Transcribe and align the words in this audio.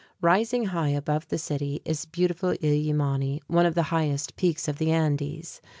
Rising 0.23 0.65
high 0.65 0.87
above 0.89 1.27
the 1.27 1.37
city 1.37 1.79
is 1.85 2.05
beautiful 2.05 2.53
Illimani, 2.53 3.39
one 3.45 3.67
of 3.67 3.75
the 3.75 3.83
highest 3.93 4.35
peaks 4.35 4.67
of 4.67 4.79
the 4.79 4.91
Andes. 4.91 5.61